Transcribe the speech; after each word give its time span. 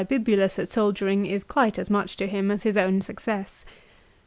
Bibulus 0.03 0.57
at 0.57 0.67
soldiering 0.67 1.27
is 1.27 1.43
quite 1.43 1.77
as 1.77 1.91
much 1.91 2.17
to 2.17 2.25
him 2.25 2.49
as 2.49 2.63
his 2.63 2.75
own 2.75 3.01
success. 3.01 3.63